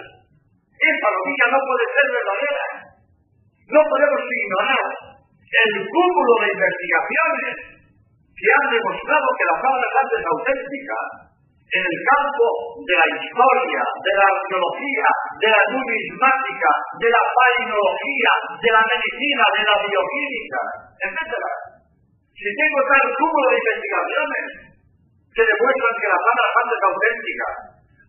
[0.78, 2.64] Esta noticia no puede ser verdadera.
[3.66, 4.86] No podemos ignorar
[5.48, 7.54] el cúmulo de investigaciones
[8.30, 10.98] que han demostrado que la sábana santa es auténtica
[11.68, 12.46] en el campo
[12.78, 15.08] de la historia, de la arqueología,
[15.42, 18.32] de la numismática, de la palinología,
[18.62, 20.60] de la medicina, de la bioquímica,
[21.10, 21.32] etc.
[22.38, 24.67] Si tengo tal cúmulo de investigaciones
[25.38, 27.46] que demuestran que la Sábana Santa es auténtica,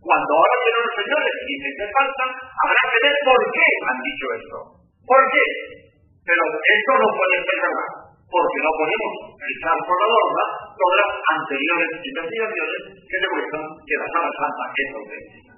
[0.01, 3.99] cuando ahora vienen los señores y dicen que falta, habrá que ver por qué han
[4.01, 4.57] dicho esto.
[5.05, 5.45] ¿Por qué?
[6.25, 7.91] Pero esto no puede ser verdad,
[8.33, 14.07] porque no podemos echar por la borda todas las anteriores investigaciones que demuestran que la
[14.09, 15.53] Sábana Santa es auténtica.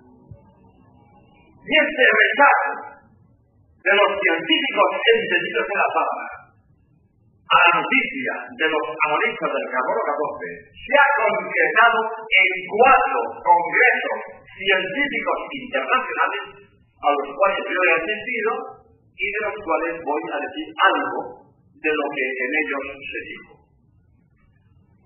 [1.56, 2.72] Y este rechazo
[3.80, 6.41] de los científicos entendidos en la sábana
[7.52, 12.00] a la noticia de los amonistas del carbono 14 se ha concretado
[12.32, 14.18] en cuatro congresos
[14.56, 18.52] científicos internacionales a los cuales yo he asistido
[19.20, 21.20] y de los cuales voy a decir algo
[21.76, 23.52] de lo que en ellos se dijo.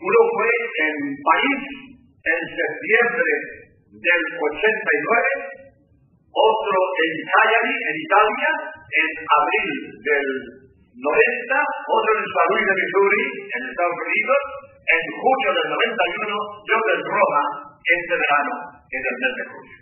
[0.06, 0.52] Uno fue
[0.86, 0.96] en
[1.26, 1.62] París
[2.06, 3.34] en septiembre
[3.90, 5.66] del 89,
[6.30, 8.50] otro en Cagliari, en Italia,
[8.86, 9.70] en abril
[10.04, 10.65] del
[10.96, 14.42] 90, otro en San Luis de Missouri, en Estados Unidos,
[14.86, 17.44] en junio del 91, y otro en Roma,
[17.84, 19.78] este verano, en el mes de julio.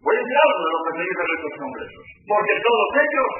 [0.00, 3.30] Voy a decir algo de lo que se dice en estos congresos, porque todos ellos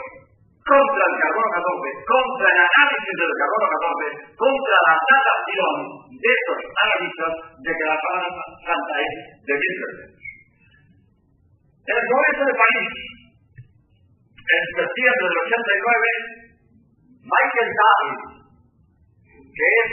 [0.66, 5.74] contra el carbono 14, contra el análisis del carbono 14, contra la datación
[6.10, 8.28] de estos analistas de que la sábana
[8.66, 9.12] santa es
[9.46, 10.26] de 1300.
[11.86, 12.90] En el Congreso de París,
[14.46, 16.46] en septiembre del 89,
[17.26, 18.18] Michael David,
[19.26, 19.90] que es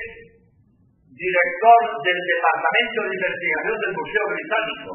[1.10, 4.94] director del Departamento de Investigación del Museo Británico,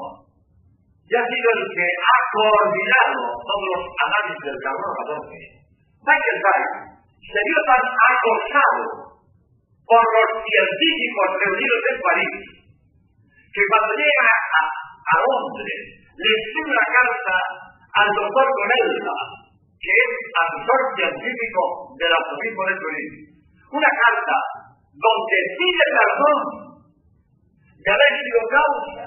[1.09, 5.59] y ha sido el que ha coordinado todos los análisis del carbono 14
[6.05, 8.83] Michael Wright se vio tan acosado
[9.89, 12.37] por los científicos reunidos en París
[13.49, 15.81] que cuando llega a, a Londres
[16.13, 17.37] le escribe una carta
[17.99, 19.19] al doctor Conelda,
[19.79, 21.63] que es asesor científico
[21.95, 23.11] del arzobispo de Turín.
[23.71, 24.37] Una carta
[24.91, 26.41] donde pide perdón
[27.79, 29.07] de haber sido causa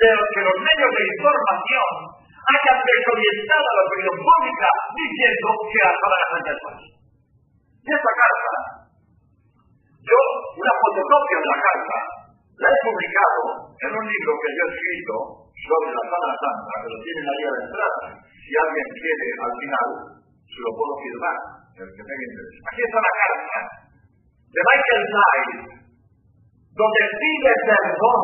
[0.00, 1.90] de que los medios de información
[2.40, 6.90] hayan desorientado a la opinión pública diciendo que la sábana santa es falsa.
[7.80, 8.52] Y esta carta,
[10.00, 10.20] yo,
[10.56, 11.96] una fotocopia de la carta,
[12.60, 13.40] la he publicado
[13.76, 15.14] en un libro que yo he escrito
[15.66, 17.88] sobre la sábana santa, que lo tienen ahí a la.
[18.40, 19.88] Si alguien quiere, al final,
[20.48, 21.36] se lo puedo firmar,
[21.80, 22.56] el que tenga interés.
[22.70, 23.56] Aquí está la carta
[24.50, 25.50] de Michael Knight,
[26.74, 28.20] donde pide perdón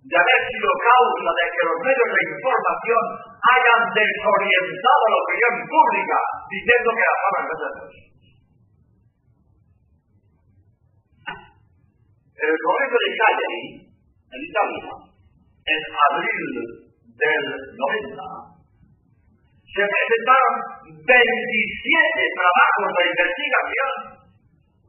[0.00, 3.02] de haber sido causa de que los medios de información
[3.40, 6.18] hayan desorientado la opinión pública
[6.48, 7.68] diciendo que la fama es de
[12.40, 15.09] El Congreso de Cagliari, en Italia,
[15.70, 16.46] en abril
[17.14, 17.44] del
[17.78, 18.50] 90,
[19.70, 23.90] se presentaron 27 trabajos de investigación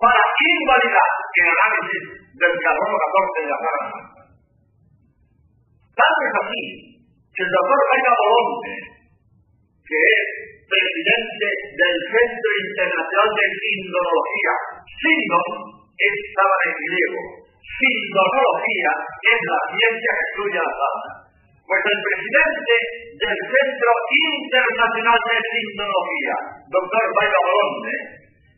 [0.02, 4.12] para invalidar el análisis del carbono 14 de la Cámara.
[5.94, 6.64] Tanto es así
[7.30, 8.74] que el doctor Jaime Bolonte,
[9.86, 10.28] que es
[10.66, 11.48] presidente
[11.78, 15.50] del Centro Internacional de Sindonología, SINDON,
[15.94, 17.41] estaba en griego.
[17.62, 18.92] Sindonología
[19.22, 20.96] es la ciencia que estudia la almas.
[21.62, 22.76] Pues el presidente
[23.22, 26.36] del Centro Internacional de Sindonología,
[26.68, 27.94] doctor Jaime Bolonte,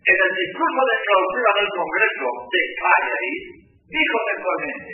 [0.04, 3.36] en el discurso de clausura del Congreso de Cagliari,
[3.88, 4.94] dijo textualmente,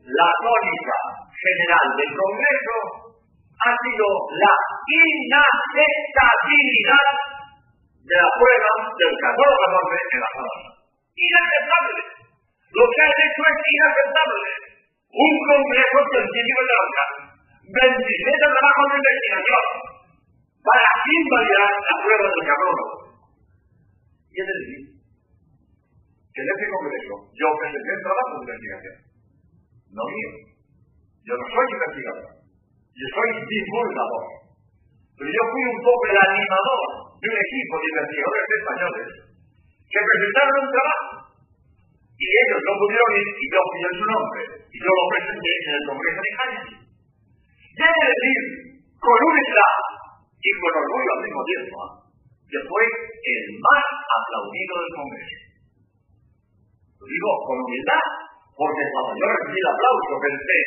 [0.00, 0.96] la tónica
[1.34, 2.76] general del Congreso
[3.60, 4.06] ha sido
[4.40, 4.56] la
[4.88, 7.12] inaceptabilidad
[8.00, 10.72] de la prueba del 14 en la sala.
[11.14, 12.19] Inaceptable.
[12.70, 14.40] Lo que ha hecho es inaceptable.
[15.10, 17.30] Un Congreso científico de la
[17.70, 19.64] 27 trabajos de investigación
[20.62, 22.84] para invalidar la prueba del carbono.
[24.30, 24.80] Y es decir,
[26.30, 28.96] que en este Congreso yo presenté el trabajo de investigación,
[29.90, 30.30] no mío.
[31.26, 34.24] Yo no soy investigador, yo soy divulgador.
[35.18, 36.82] Pero yo fui un poco el animador
[37.18, 39.08] de un equipo de investigadores españoles
[39.90, 41.09] que presentaron un trabajo
[42.20, 45.50] y ellos no pudieron ir y yo fui en su nombre y yo lo presenté
[45.56, 46.64] en el Congreso de Cádiz.
[47.80, 48.40] Debe decir
[49.00, 49.76] con humildad
[50.36, 51.76] y con orgullo al mismo tiempo
[52.50, 55.38] que fue el más aplaudido del Congreso.
[57.00, 58.06] Lo digo con humildad,
[58.52, 60.60] porque cuando yo recibí el aplauso pensé,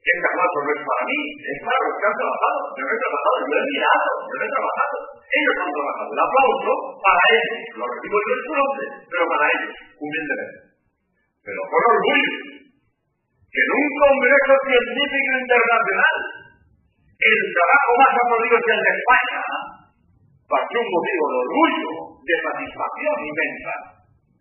[0.00, 2.60] este aplauso no es para mí, es para los que han trabajado.
[2.76, 4.96] Yo no he trabajado, yo he mirado, yo no he trabajado.
[5.30, 6.10] Ellos han trabajado.
[6.10, 10.69] El aplauso para ellos, lo recibo yo en su nombre, pero para ellos, humildemente.
[11.50, 12.34] Pero con orgullo,
[13.50, 16.16] que en un congreso científico internacional,
[17.10, 19.42] el trabajo más aplaudido es el de España,
[20.46, 21.90] partió un motivo de orgullo,
[22.22, 23.74] de satisfacción inmensa,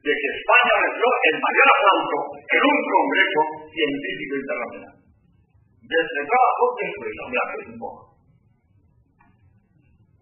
[0.05, 3.41] de que España recibió el mayor aplauso en un congreso
[3.73, 4.93] científico internacional.
[5.81, 8.01] De este trabajo después hablaré un poco.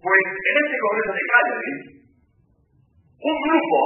[0.07, 1.73] Pues en este congreso de Cagliari,
[3.27, 3.79] un grupo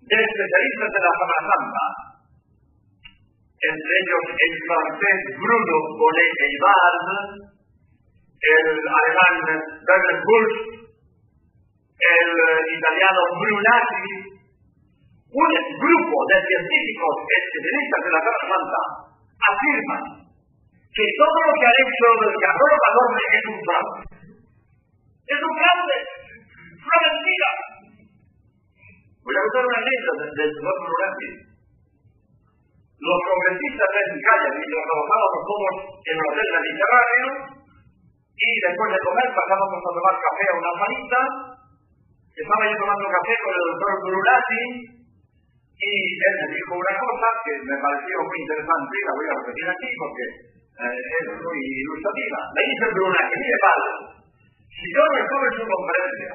[0.00, 2.07] de especialistas de la Semana Santa,
[3.58, 7.06] entre ellos el francés Bruno Bonet Eibard,
[8.38, 9.34] el alemán
[9.82, 10.78] Bernard Busch,
[11.98, 12.30] el
[12.78, 14.38] italiano Brunati,
[15.28, 18.82] un grupo de científicos especialistas de la Tierra Santa
[19.38, 20.04] afirman
[20.88, 24.02] que todo lo que ha hecho el carbono 14 es un fraude.
[25.28, 25.96] Es un fraude,
[26.78, 27.50] una mentira.
[29.18, 31.47] Voy a contar una anécdota del señor Brunati.
[32.98, 37.26] Los congresistas de Calle, y los trabajábamos todos en el Hotel Mediterráneo,
[38.38, 41.20] y después de comer pasábamos a tomar café a una manita,
[42.38, 44.62] estaba yo tomando café con el doctor Brunati
[45.78, 45.92] y
[46.22, 49.66] él me dijo una cosa que me pareció muy interesante y la voy a repetir
[49.66, 50.24] aquí porque
[50.78, 52.38] eh, es muy ilustrativa.
[52.54, 53.90] Me dice Brunati, mire padre,
[54.70, 56.30] si yo estuve en su conferencia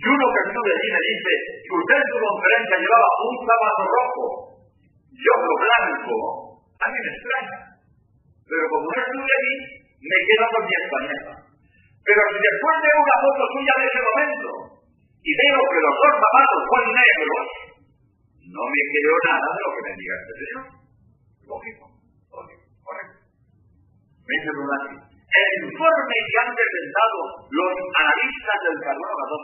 [0.00, 3.82] y uno que estuve allí me dice que usted en su conferencia llevaba un zapato
[3.84, 4.24] rojo
[5.20, 6.16] y otro blanco,
[6.80, 7.58] a mí me extraña.
[8.48, 9.54] Pero como no estuve allí,
[10.00, 11.32] me quedo con mi española.
[12.00, 14.48] Pero si después de una foto suya de ese momento
[15.20, 17.44] y veo que los dos zapatos son negros,
[18.40, 20.64] no me creo nada de lo que me diga este señor.
[21.44, 21.84] Lógico,
[22.32, 23.18] lógico, correcto.
[24.24, 24.94] Me dice así.
[25.30, 27.18] El informe que han presentado
[27.54, 29.36] los analistas del carbono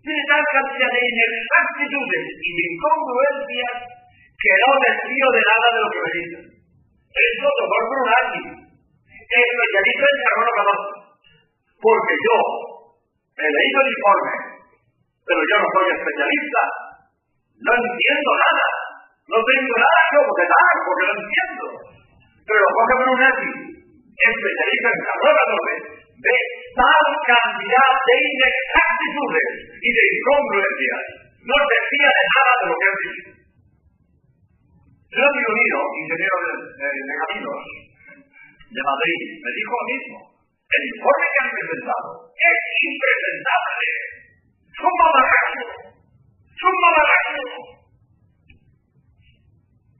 [0.00, 4.03] tiene tal cantidad de inexactitudes y de incongruencias
[4.44, 6.42] que no desvío de nada de lo que me dicen.
[6.44, 8.42] Es doctor Brunati,
[9.24, 10.52] especialista en carbono
[11.04, 11.04] 14
[11.84, 12.36] porque yo
[13.36, 14.34] he leído el informe,
[15.20, 16.62] pero yo no soy especialista,
[17.60, 18.66] no entiendo nada,
[19.28, 21.64] no tengo nada que objetar porque no entiendo.
[22.44, 23.50] Pero Jorge Brunetti,
[24.16, 25.64] especialista en carróganos,
[26.24, 26.36] de
[26.72, 31.00] tal cantidad de inexactitudes y de incongruencias,
[31.44, 33.43] no decía de nada de lo que han dicho.
[35.14, 37.58] Yo amigo mío, ingeniero de, de, de caminos
[38.74, 40.16] de Madrid, me dijo lo mismo.
[40.66, 43.88] El informe que han presentado es impresentable.
[44.74, 45.68] Son mamarrachos.
[46.58, 47.50] Son mamarrachos.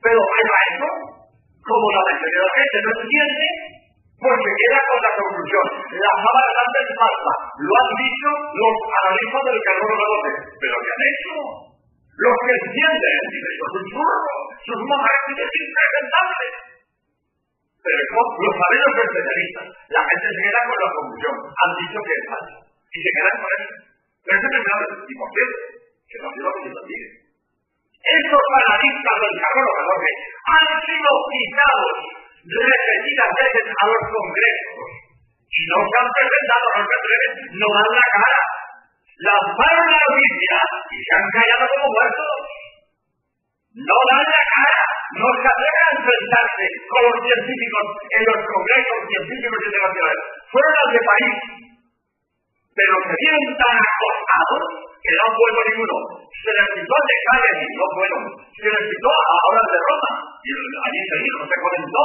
[0.02, 0.90] Pero para eso,
[1.64, 3.46] Como la mayoría de la gente no entiende,
[4.18, 5.66] pues se queda con la conclusión.
[5.94, 7.32] La sábana santa es falsa.
[7.62, 10.58] Lo han dicho los analistas del carbono 14.
[10.58, 11.73] Pero ¿qué han hecho?
[12.14, 16.46] Los que entienden, dicen, eso es un churro, sus monjes es impresentable.
[17.84, 19.66] Pero los especialistas.
[19.92, 21.34] La gente se queda con la conclusión.
[21.44, 22.56] Han dicho que es falso.
[22.64, 23.74] Y se quedan con eso.
[24.24, 24.84] Pero es determinado.
[25.04, 25.44] ¿Y por qué?
[26.08, 26.98] Que no ha sido lo que se
[28.04, 31.96] Estos analistas del carbono 14 han sido citados
[32.44, 34.88] repetidas veces a los congresos
[35.54, 38.42] y no se han presentado, se atreven, no dan la cara.
[39.14, 40.58] Lanzaron la noticia
[40.90, 42.34] y se han callado como muertos.
[43.74, 44.82] No dan la cara,
[45.22, 50.22] no se atreven a enfrentarse con los científicos en los congresos científicos internacionales.
[50.50, 51.36] Fueron al de París,
[52.74, 54.62] pero se vieron tan acosados
[54.98, 55.96] que no fueron ninguno.
[56.34, 58.22] Se les citó de Cagliari, no fueron.
[58.50, 60.10] Se les citó a horas de Roma,
[60.42, 62.04] y allí se dijo, se comentó.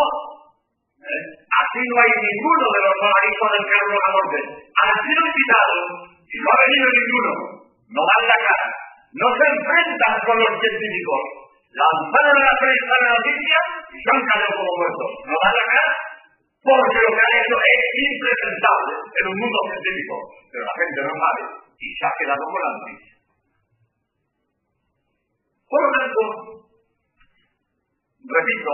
[1.10, 1.24] ¿Eh?
[1.42, 4.39] Así no hay ninguno de los organismos del carro norte.
[4.78, 7.31] Han sido invitados y no ha venido ninguno.
[7.89, 8.67] No dan la cara.
[9.09, 11.21] No se enfrentan con los científicos.
[11.69, 13.59] Lanzaron la prensa la noticia
[13.89, 15.09] y se han caído como muertos.
[15.25, 15.93] No dan la cara
[16.59, 17.83] porque lo que han hecho es
[18.13, 20.15] impresentable en un mundo científico.
[20.53, 21.41] Pero la gente no sabe
[21.79, 23.13] y se ha quedado con la noticia.
[25.69, 26.21] Por lo tanto,
[28.21, 28.74] repito,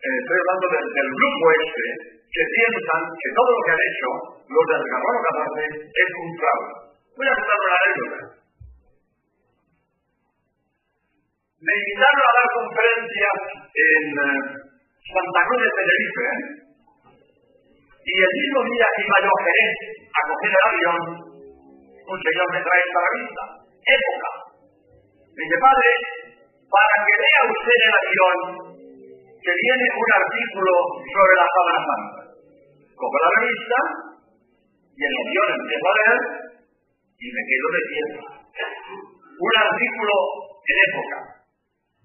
[0.00, 1.84] eh, estoy hablando del, grupo este,
[2.24, 4.08] que piensan que todo lo que han hecho
[4.48, 6.72] los del carbono 14 es un fraude.
[7.20, 8.18] Voy a contar una anécdota.
[11.60, 13.36] Me invitaron a dar conferencias
[13.76, 14.40] en eh,
[15.04, 16.60] Santa Cruz de Tenerife, ¿eh?
[18.00, 21.00] y el mismo día que iba yo a Jerez a coger el avión,
[22.08, 23.42] un señor me trae esta revista,
[23.84, 24.30] Época.
[25.36, 25.90] Me dice, padre,
[26.64, 28.69] para que vea usted el avión,
[29.40, 32.20] que viene un artículo sobre la sábana santa.
[32.92, 33.78] Cojo la revista
[34.92, 36.20] y el avión empiezo a leer
[37.20, 38.04] y me quedo de pie.
[39.40, 40.14] Un artículo
[40.60, 41.18] en época.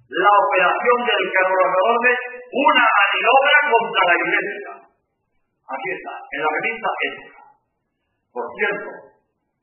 [0.05, 2.13] La operación del carburador de
[2.55, 4.71] una maniobra contra la iglesia.
[5.65, 7.39] Aquí está, en la revista Época.
[8.31, 8.89] Por cierto,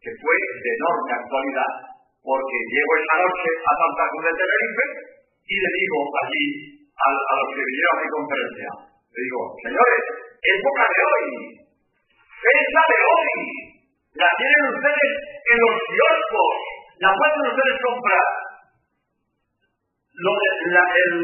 [0.02, 1.72] que fue de enorme actualidad,
[2.20, 4.84] porque llego esta noche a Santa Cruz de Tenerife
[5.46, 6.46] y le digo allí
[6.92, 8.70] a, los que vinieron a mi conferencia,
[9.12, 10.02] le digo, señores,
[10.42, 11.24] época de hoy,
[12.36, 13.28] fecha de hoy,
[14.12, 16.56] la tienen ustedes en los kioscos,
[17.00, 18.28] la pueden ustedes comprar.
[20.12, 21.14] Lo de, la, el,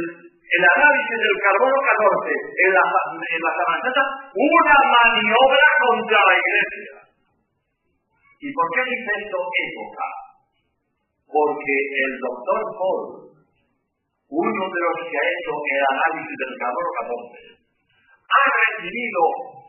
[0.48, 2.84] el análisis del carbono 14 en la,
[3.20, 3.52] en la
[4.32, 7.08] una maniobra contra la iglesia.
[8.40, 10.06] ¿Y por qué dice esto época?
[11.28, 13.27] Porque el doctor Paul,
[14.28, 17.48] uno de los que ha hecho el análisis del carbono 14,
[18.28, 19.20] ha recibido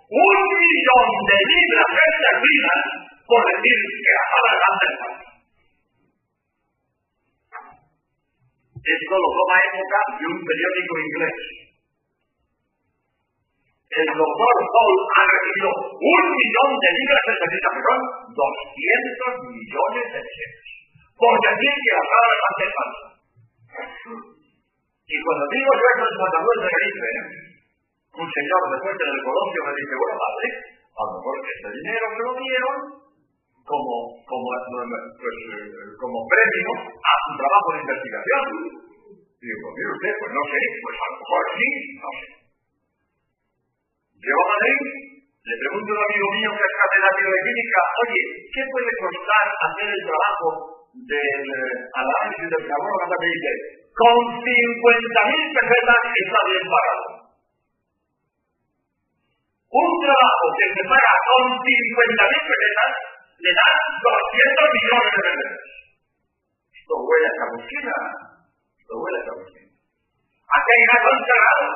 [0.09, 2.81] un millón de libras esterlinas
[3.23, 5.29] por decir que la palabra santa es falsa.
[8.83, 11.37] Esto lo toma época de un periódico inglés.
[13.89, 15.69] El doctor Paul ha recibido
[16.03, 20.67] un millón de libras esterlinas, perdón, 200 millones de pesos,
[21.15, 23.08] por decir que la palabra santa es falsa.
[25.09, 27.09] Y cuando digo yo esto en Santa Cruz de Galicia,
[28.13, 30.47] un señor después del Colombia me dice, bueno, padre,
[30.85, 32.77] a lo mejor este dinero que lo dieron
[33.65, 35.37] como, como, pues,
[35.97, 38.45] como premio a su trabajo de investigación.
[39.33, 41.69] Y digo, mire usted, pues no sé, pues a lo mejor sí,
[42.05, 42.27] no sé.
[44.13, 44.79] Llego a Madrid,
[45.41, 49.45] le pregunto a un amigo mío que es catedrático de química, oye, ¿qué puede costar
[49.57, 53.03] hacer el trabajo del eh, análisis del carbono?
[53.09, 53.51] Me dice,
[53.93, 57.05] con 50.000 pesetas está bien pagado.
[59.69, 62.91] Un trabajo que se paga con 50.000 pesetas
[63.37, 63.67] le da
[64.01, 65.69] 200 millones de pesetas.
[66.73, 67.95] Esto huele a cabuchina.
[68.79, 69.69] Esto huele a cabuchina.
[69.69, 71.67] Aquí hay gato encerrado.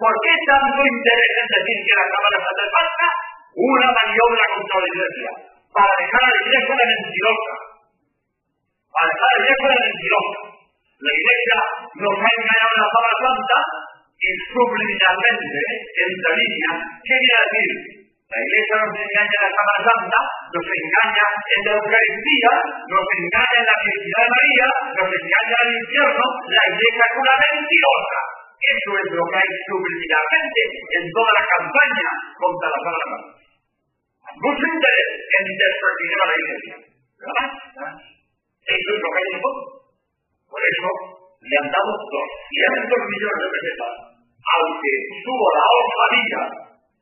[0.00, 3.06] ¿Por qué tanto interés en decir que la Cámara Santa falta?
[3.52, 5.49] Una maniobra contra la Iglesia.
[5.70, 7.52] Para dejar a la Iglesia de mentirosa.
[8.90, 10.38] Para dejar a la Iglesia de mentirosa.
[11.00, 11.58] La Iglesia
[12.00, 13.58] nos ha engañado en la Cámara Santa
[14.20, 15.60] y subliminalmente,
[15.96, 18.00] en la línea, ¿qué quiere decir?
[18.30, 20.20] La iglesia nos engaña en la Cámara Santa,
[20.54, 22.52] nos engaña en la Eucaristía,
[22.84, 24.68] nos engaña en la felicidad de María,
[25.00, 28.20] nos engaña en el infierno, la iglesia es una mentirosa.
[28.60, 30.60] Eso es lo que hay subliminalmente
[31.00, 32.08] en toda la campaña
[32.38, 33.39] contra la Cámara Santa.
[34.30, 35.44] Interés en
[36.38, 36.74] iglesia.
[37.18, 37.50] ¿Verdad?
[38.60, 39.56] Eso es lo que hay en.
[40.46, 40.90] Por eso
[41.40, 43.94] le han dado 200 millones de pesetas
[44.40, 44.94] al que
[45.24, 46.42] tuvo la osadía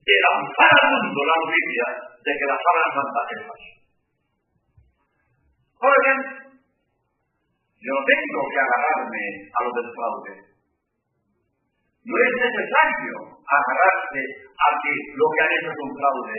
[0.09, 1.87] de lanzar al mundo la noticia
[2.25, 3.73] de que la sábana santa es falsa.
[5.79, 6.21] Oigan,
[7.79, 10.35] yo tengo que agarrarme a lo del fraude.
[12.09, 13.15] No es necesario
[13.47, 16.39] agarrarse a que lo que han hecho es un fraude.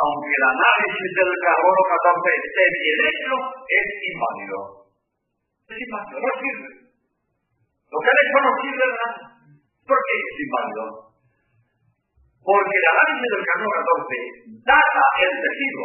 [0.00, 3.34] Aunque el análisis del carbono 14 esté bien hecho,
[3.68, 4.58] es inválido.
[5.68, 6.70] Es inválido, no sirve.
[6.80, 9.08] Lo que han hecho no sirve nada.
[9.84, 10.84] ¿Por qué es inválido?
[12.40, 15.84] Porque el análisis del carbono 14 data el tejido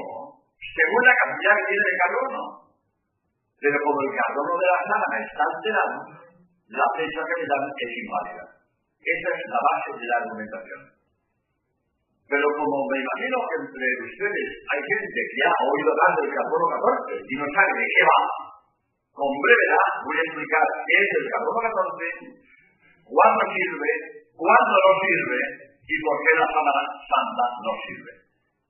[0.75, 2.41] según la cantidad que tiene de carbono.
[3.59, 5.97] Pero como el carbono de la sábana está alterado,
[6.71, 8.45] la fecha que le dan es inválida.
[8.99, 10.94] Esa es la base de la argumentación.
[12.25, 16.65] Pero como me imagino que entre ustedes hay gente que ha oído hablar del carbono
[16.73, 18.19] 14 y no sabe de qué va,
[19.13, 22.45] con brevedad voy a explicar qué es el carbono 14,
[23.05, 23.91] cuándo sirve,
[24.33, 25.39] cuándo no sirve
[25.85, 28.13] y por qué la sábana santa no sirve.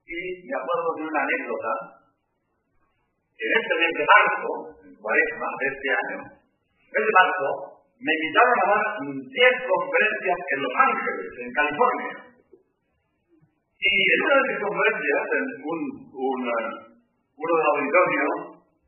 [0.03, 0.17] Y
[0.51, 1.71] me acuerdo de una anécdota,
[3.39, 4.49] en este mes de marzo,
[4.83, 7.47] en cuaresma de este año, mes de marzo,
[8.03, 9.31] me invitaron a dar 10
[9.63, 12.24] conferencias en Los Ángeles, en California.
[13.85, 15.79] Y en mis conferencias, en un,
[16.17, 18.25] un, uno del auditorio,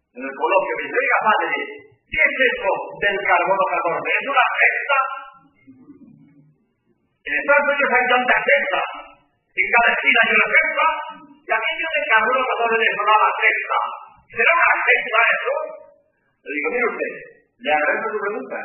[0.10, 1.54] en el coloquio, me dice, oiga padre,
[2.02, 3.94] ¿qué es eso del carbono 14?
[3.94, 5.00] ¿Es una secta?
[7.14, 8.88] En Estados Unidos hay tantas sectas,
[9.38, 10.88] en cada esquina hay una secta,
[11.46, 13.80] y aquello del carbono 14 le sonaba secta.
[14.34, 15.56] ¿Será una secta eso?
[16.42, 17.14] Le digo, mire usted,
[17.54, 18.58] le agradezco su pregunta,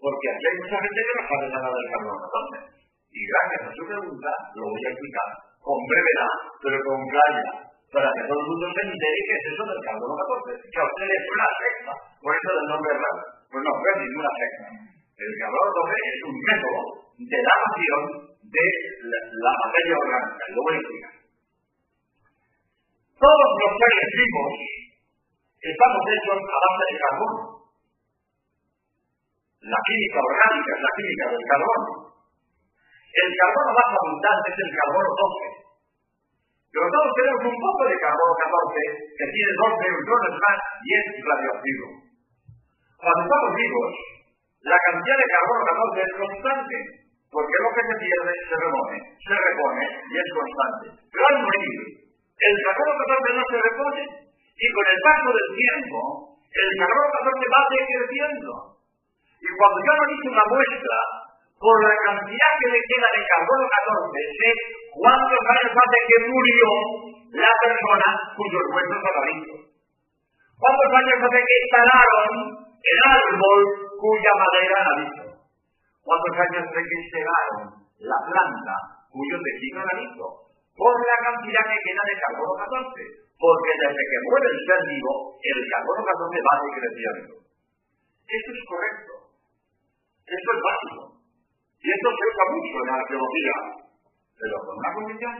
[0.00, 2.81] porque aquí hay mucha gente que no sabe nada del carbono 14.
[3.12, 5.28] Y gracias a su pregunta lo voy a explicar
[5.60, 7.56] con brevedad, pero con claridad,
[7.92, 10.88] para que todo el mundo se entere que es eso del carbono 14, que a
[10.88, 11.92] usted es una secta,
[12.24, 13.22] por eso del nombre raro.
[13.52, 14.64] Pues no, no es ninguna secta.
[15.12, 16.80] El carbono 14 es un método
[17.20, 18.02] de datación
[18.42, 18.66] de
[19.12, 21.14] la, la materia orgánica, lo voy a explicar.
[23.22, 24.52] Todos los seres vivos
[25.62, 27.40] estamos hechos a base de carbono.
[29.62, 32.11] La química orgánica es la química del carbono.
[33.12, 35.62] El carbono más abundante es el carbono 12.
[36.72, 41.06] Pero todos tenemos un poco de carbono 14 que tiene dos neutrones más y es
[41.20, 41.86] radioactivo.
[42.96, 43.90] Cuando estamos vivos,
[44.64, 46.76] la cantidad de carbono 14 es constante,
[47.28, 50.86] porque lo que se pierde se repone, se repone y es constante.
[51.12, 51.76] Pero al morir,
[52.16, 55.98] el carbono 14 no se repone y con el paso del tiempo,
[56.40, 58.50] el carbono 14 va decreciendo.
[59.42, 60.98] Y cuando yo analizo una muestra,
[61.62, 64.50] por la cantidad que le queda de carbono 14, sé
[64.98, 66.68] cuántos años hace que murió
[67.38, 69.54] la persona cuyos huesos han visto.
[70.58, 72.30] ¿Cuántos años hace que talaron
[72.66, 73.60] el árbol
[73.94, 75.22] cuya madera ha visto?
[76.02, 77.62] ¿Cuántos años hace que segaron
[78.10, 78.74] la planta
[79.06, 80.24] cuyo tejido ha visto?
[80.74, 83.22] Por la cantidad que queda de carbono 14.
[83.38, 87.32] Porque desde que muere el ser vivo, el carbono 14 va decreciendo.
[87.38, 89.12] Esto es correcto.
[90.26, 91.11] Esto es básico.
[91.82, 93.56] Y esto se usa mucho en la arqueología,
[94.38, 95.36] pero con una condición.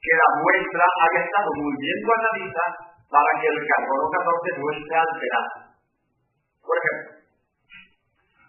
[0.00, 2.64] Que la muestra haya estado muy bien guardadita
[3.12, 5.50] para que el carbono 14 no esté alterado.
[6.64, 7.16] Por ejemplo,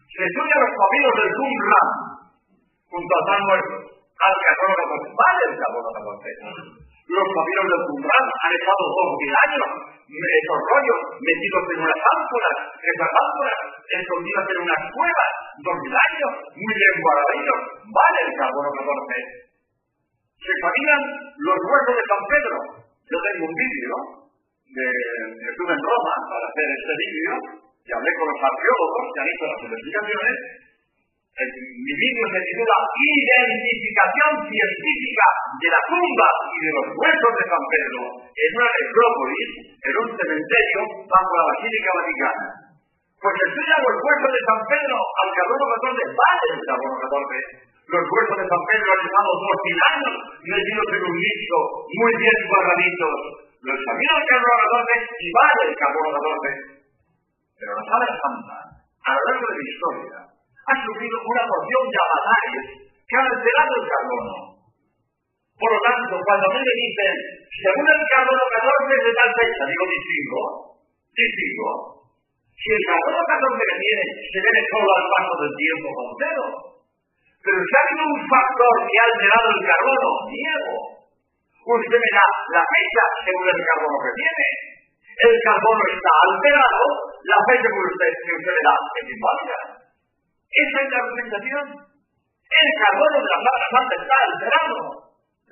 [0.07, 1.87] se estudian los papiros del Qumran
[2.87, 5.11] junto al muerto, al carbono 14.
[5.11, 6.86] Vale el carbono 14.
[7.07, 12.57] Los papiros del Qumran han estado dos mil años esos rollos metidos en unas ánforas,
[12.79, 13.59] esas ánforas
[13.91, 15.31] escondidas en unas cuevas,
[15.67, 17.59] dos mil años, muy bien guardaditos,
[17.91, 19.47] vale el carbono 14.
[20.37, 21.01] Se examinan
[21.43, 22.57] los huesos de San Pedro.
[23.07, 23.93] Yo tengo un vídeo,
[24.67, 24.87] de,
[25.47, 27.31] estuve en Roma para hacer este vídeo,
[27.83, 30.35] y hablé con los arqueólogos que han hecho las investigaciones,
[31.37, 35.27] mi vídeo se titula Identificación científica
[35.61, 40.09] de la tumba y de los huesos de San Pedro en una necrópolis, en un
[40.17, 42.45] cementerio bajo la Basílica Vaticana.
[43.21, 47.69] Pues estudian los huesos de San Pedro al carbono 14, vale el carbono 14.
[47.85, 52.13] Los huesos de San Pedro han estado dos mil años metidos en un listo, muy
[52.17, 53.17] bien guardaditos.
[53.61, 56.81] Los examina el carbono 14 y vale el carbono 14.
[57.61, 58.57] Pero la sala santa,
[59.05, 60.17] a lo largo de la historia,
[60.67, 62.65] ha sufrido una porción de avatares
[63.07, 64.35] que han alterado el carbono.
[65.57, 67.13] Por lo tanto, cuando a mí me dicen,
[67.47, 70.41] según el carbono 14 de tal fecha, digo distingo,
[71.15, 71.71] distingo.
[72.51, 76.45] Si el carbono 14 que tiene se debe solo al paso del tiempo con cero.
[77.47, 80.75] Pero si ha habido un factor que ha alterado el carbono, niego.
[81.63, 82.25] Usted me da
[82.59, 84.47] la fecha según el carbono que tiene.
[85.15, 86.83] El carbono está alterado,
[87.23, 89.76] la fecha que usted, que usted le da es inválida.
[90.57, 91.65] Esa es la argumentación.
[91.77, 94.77] El carbono de la Sábana Santa está alterado.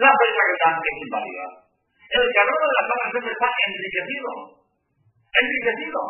[0.02, 1.46] La fecha que está es inválida.
[2.10, 4.30] El carbono de la Sábana Santa está enriquecido.
[5.30, 6.02] Enriquecido.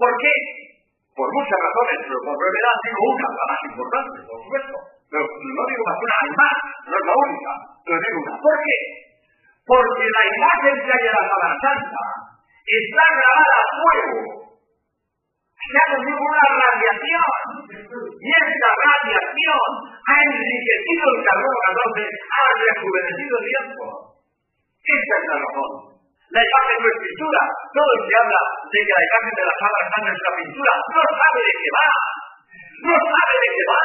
[0.00, 0.34] ¿Por qué?
[1.12, 4.76] Por muchas razones, pero por brevedad digo una, la más importante, por supuesto.
[5.12, 6.56] Pero no digo más una, hay más,
[6.88, 7.52] no es la única,
[7.84, 8.34] pero digo una.
[8.40, 8.78] ¿Por qué?
[9.62, 12.04] Porque la imagen que hay en la Sábana Santa
[12.64, 14.20] está grabada a fuego.
[15.52, 17.36] Se ha producido una radiación.
[18.22, 23.82] Y esta radiación ha enriquecido el carbono 14, ha rejuvenecido el tiempo.
[24.78, 25.72] Esa es la razón.
[26.30, 27.42] La imagen no es pintura.
[27.74, 30.72] Todo el que habla de que la imagen de la sábana está en nuestra pintura
[30.86, 31.90] no sabe de qué va.
[32.62, 33.82] No sabe de qué va.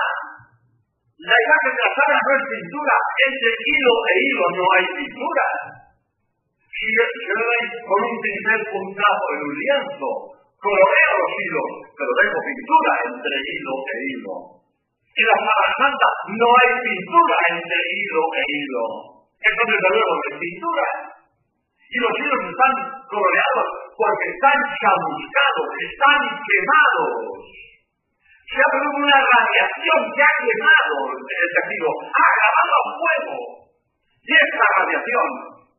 [1.17, 2.95] La imagen de la sábana no es pintura.
[3.25, 5.45] Entre hilo e hilo no hay pintura.
[6.77, 13.35] Si con un pincel puntado en un lienzo, coloreo los hilos, pero dejo pintura entre
[13.45, 14.35] hilo e hilo.
[15.17, 18.85] En la sábana santa no hay pintura entre hilo e hilo.
[19.37, 20.85] Eso desde luego es pintura.
[21.87, 22.73] Y los hilos están
[23.05, 23.67] coloreados
[23.97, 27.13] porque están chamuscados, están quemados.
[28.47, 33.35] Se ha producido una radiación que ha quemado el tejido, ha grabado a fuego.
[34.23, 35.27] Y esta radiación,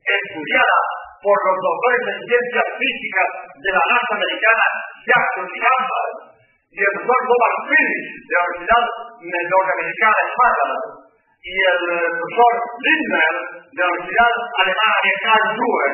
[0.04, 0.78] estudiada
[1.22, 3.28] por los doctores en ciencias físicas
[3.58, 4.66] de la NASA americana,
[5.04, 6.10] Jackson y Campbell,
[6.68, 8.84] y el doctor Bob Phillips de la Universidad
[9.18, 10.98] Norteamericana de Harvard,
[11.38, 11.80] y el
[12.18, 12.52] profesor
[12.82, 13.34] Lindner
[13.72, 15.88] de la Universidad Alemana de Karlsruhe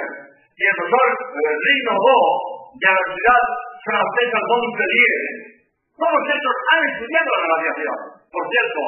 [0.57, 2.21] y el profesor Rino Bo
[2.75, 3.45] de la Universidad
[3.85, 5.23] Francesa Montpellier.
[5.95, 7.99] Todos ellos han estudiado la radiación.
[8.35, 8.81] Por cierto,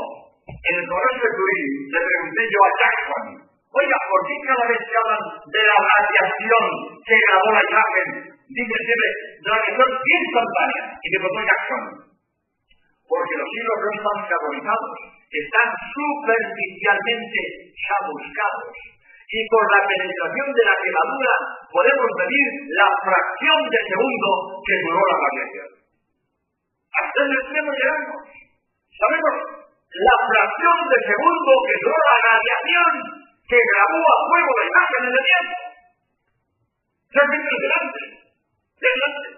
[0.49, 3.25] en el Congreso de Turín le pregunté yo a Jackson,
[3.77, 6.65] oiga, ¿por qué cada vez que hablan de la radiación
[7.05, 8.09] que grabó la imagen,
[8.49, 9.11] dice siempre
[9.45, 10.83] radiación instantánea?
[10.97, 11.83] Y me contó Jackson,
[13.05, 14.93] porque los hilos no están carbonizados,
[15.29, 17.41] están superficialmente
[17.77, 18.73] chamuscados.
[19.27, 21.35] Y por la penetración de la quemadura
[21.67, 24.29] podemos medir la fracción de segundo
[24.63, 25.69] que duró la radiación.
[26.95, 28.23] Hasta el extremo llegamos.
[28.87, 29.35] Sabemos
[29.67, 35.15] la fracción de segundo que duró la radiación que grabó a fuego la imagen en
[35.17, 35.57] el tiempo.
[37.17, 38.01] Es impresionante.
[38.77, 39.29] Delante.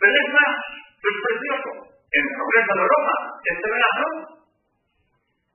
[0.00, 0.52] Pero es más,
[1.00, 1.70] es precioso.
[2.10, 4.06] En el Congreso de Roma, este verano,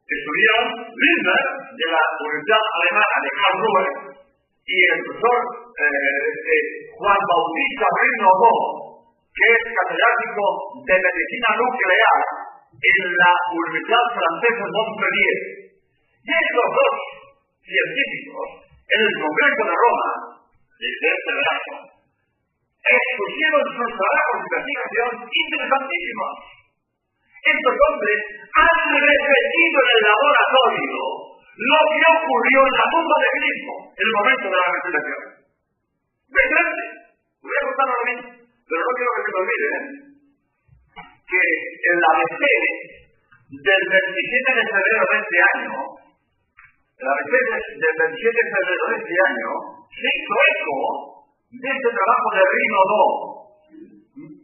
[0.06, 3.86] estuvieron Lindner de la Universidad Alemana de Karlsruhe
[4.66, 5.40] y el profesor
[5.76, 8.32] eh, Juan Bautista Reino
[9.36, 10.44] que es catedrático
[10.88, 12.18] de medicina nuclear
[12.72, 15.40] en la Universidad Francesa de Montpellier.
[16.26, 16.95] Y estos dos
[17.66, 18.48] científicos,
[18.86, 20.10] en el Congreso de Roma,
[20.78, 21.96] desde este verano,
[22.86, 26.32] expusieron sus trabajos de investigación interesantísimos.
[27.46, 28.18] Estos hombres
[28.54, 31.26] han repetido en el laboratorio
[31.56, 35.22] lo que ocurrió en la tumba de Cristo en el momento de la resurrección.
[36.36, 36.70] ¿Verdad?
[37.42, 38.28] Voy a contar nuevamente,
[38.66, 39.86] pero no quiero que se me olvide, ¿eh?
[41.26, 42.42] que en la ABC
[43.56, 45.74] del 27 de febrero de este año,
[46.96, 47.32] la ABC
[47.76, 49.50] del 27 de febrero de este año,
[49.92, 50.80] se hizo eco
[51.52, 52.82] de este trabajo de Rino
[53.36, 53.36] 2,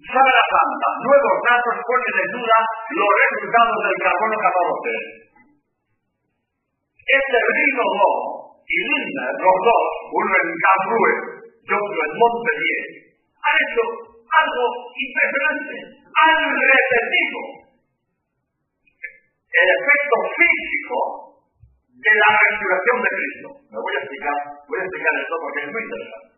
[0.04, 2.60] Sábana Santa, nuevos datos ponen en duda
[2.92, 5.32] los resultados del carbono 14.
[6.92, 11.14] Este Rino 2 y Linda, los dos, uno en Karlsruhe
[11.56, 12.86] y otro en Montpellier,
[13.32, 13.84] han hecho
[14.28, 15.76] algo impresionante.
[16.12, 17.40] Han repetido
[19.56, 21.31] el efecto físico
[22.02, 23.48] de la resurrección de Cristo.
[23.70, 26.32] Me voy a explicar, voy a explicar esto porque es muy interesante.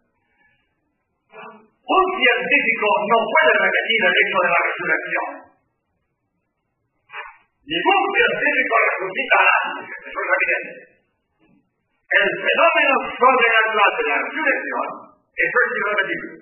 [1.84, 5.28] Un científico no puede repetir el hecho de la resurrección.
[7.63, 9.58] Ningún científico resucitará,
[10.04, 10.73] eso es evidente.
[12.13, 16.34] El fenómeno sobrenatural de la resurrección eso es irrepetible.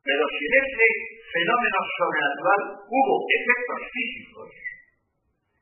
[0.00, 0.86] Pero si en ese
[1.34, 4.46] fenómeno sobrenatural hubo efectos físicos,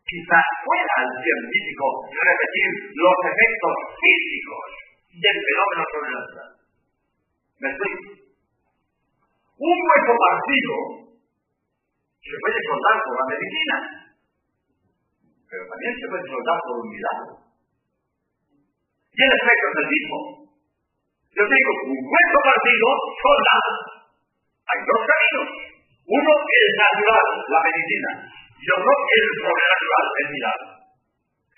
[0.08, 4.64] quizás pueda el científico repetir los efectos físicos
[5.12, 6.50] del fenómeno sobrenatural.
[7.60, 8.18] ¿Me explico?
[9.58, 10.74] Un hueso partido
[12.24, 13.76] se puede soldar por la medicina,
[15.44, 17.32] pero también se puede soldar por un milagro.
[19.12, 20.18] Y el efecto es el mismo.
[21.36, 22.86] Yo digo, un hueso partido,
[23.18, 23.70] soldado.
[24.68, 25.48] Hay dos caminos.
[26.08, 28.10] Uno es natural, la medicina,
[28.58, 30.68] y otro que es sobrenatural, el milagro.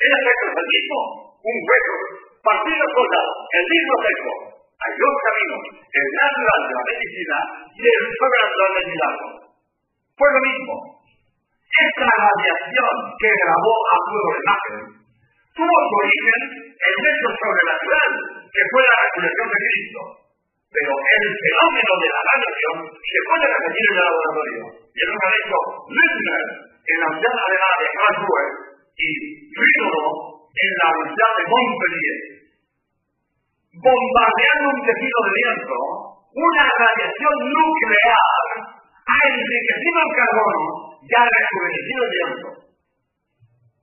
[0.01, 1.01] El efecto es el mismo.
[1.41, 1.95] Un hueso
[2.45, 3.33] partido, soldado.
[3.53, 4.31] El mismo efecto.
[4.81, 7.37] Hay dos caminos, el natural de la medicina
[7.77, 9.29] y el sobrenatural del milagro.
[10.17, 10.75] Pues lo mismo.
[11.71, 14.81] esta radiación que grabó a fuego de imagen
[15.57, 16.41] tuvo su origen
[16.77, 18.11] en hecho sobrenatural,
[18.53, 20.01] que fue la resurrección de Cristo.
[20.71, 24.63] Pero el fenómeno de la radiación se puede repetir en el laboratorio.
[24.93, 25.61] Y es lo que ha
[25.93, 28.47] Lindner en la unidad alemana de Karlsruhe
[28.99, 29.11] y
[29.55, 30.03] Rígodo
[30.51, 32.19] en la unidad de Montpellier.
[33.71, 35.77] Bombardeando un tejido de viento,
[36.35, 38.43] una radiación nuclear
[39.07, 40.63] ha enriquecido el carbono
[41.03, 42.49] y ha rejuvenecido el viento.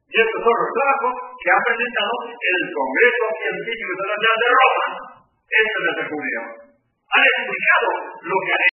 [0.07, 4.85] Y estos son los trabajos que ha presentado el Congreso Científico Internacional de Roma
[5.47, 6.41] este mes de junio.
[7.07, 7.89] Han explicado
[8.23, 8.63] lo que han